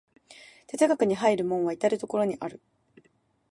[0.65, 2.59] 哲学に入る門は到る処にある。